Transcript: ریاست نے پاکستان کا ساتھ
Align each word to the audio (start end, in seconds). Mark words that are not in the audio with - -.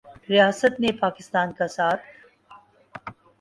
ریاست 0.29 0.79
نے 0.79 0.91
پاکستان 0.99 1.51
کا 1.53 1.67
ساتھ 1.67 2.01